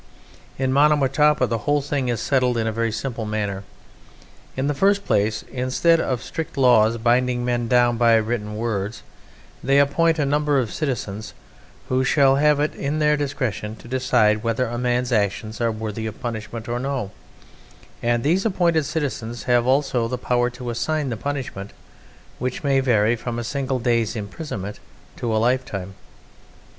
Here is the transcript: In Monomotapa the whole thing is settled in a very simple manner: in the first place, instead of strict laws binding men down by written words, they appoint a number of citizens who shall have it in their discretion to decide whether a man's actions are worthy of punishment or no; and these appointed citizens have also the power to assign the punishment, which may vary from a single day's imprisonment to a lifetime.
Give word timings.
In 0.57 0.73
Monomotapa 0.73 1.45
the 1.47 1.59
whole 1.69 1.79
thing 1.83 2.07
is 2.09 2.19
settled 2.19 2.57
in 2.57 2.65
a 2.65 2.71
very 2.71 2.91
simple 2.91 3.23
manner: 3.23 3.63
in 4.57 4.65
the 4.65 4.73
first 4.73 5.05
place, 5.05 5.43
instead 5.51 5.99
of 6.01 6.23
strict 6.23 6.57
laws 6.57 6.97
binding 6.97 7.45
men 7.45 7.67
down 7.67 7.97
by 7.97 8.15
written 8.15 8.55
words, 8.57 9.03
they 9.63 9.77
appoint 9.77 10.17
a 10.17 10.25
number 10.25 10.57
of 10.57 10.73
citizens 10.73 11.35
who 11.87 12.03
shall 12.03 12.37
have 12.37 12.59
it 12.59 12.73
in 12.73 12.97
their 12.97 13.15
discretion 13.15 13.75
to 13.75 13.87
decide 13.87 14.41
whether 14.41 14.65
a 14.65 14.79
man's 14.79 15.11
actions 15.11 15.61
are 15.61 15.71
worthy 15.71 16.07
of 16.07 16.19
punishment 16.19 16.67
or 16.67 16.79
no; 16.79 17.11
and 18.01 18.23
these 18.23 18.43
appointed 18.43 18.85
citizens 18.87 19.43
have 19.43 19.67
also 19.67 20.07
the 20.07 20.17
power 20.17 20.49
to 20.49 20.71
assign 20.71 21.09
the 21.09 21.15
punishment, 21.15 21.73
which 22.39 22.63
may 22.63 22.79
vary 22.79 23.15
from 23.15 23.37
a 23.37 23.43
single 23.43 23.77
day's 23.77 24.15
imprisonment 24.15 24.79
to 25.15 25.31
a 25.31 25.37
lifetime. 25.37 25.93